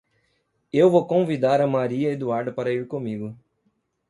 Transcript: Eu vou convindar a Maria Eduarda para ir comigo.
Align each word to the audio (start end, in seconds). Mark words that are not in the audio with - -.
Eu 0.73 0.89
vou 0.89 1.05
convindar 1.05 1.61
a 1.61 1.67
Maria 1.67 2.11
Eduarda 2.11 2.51
para 2.51 2.73
ir 2.73 2.87
comigo. 2.87 3.37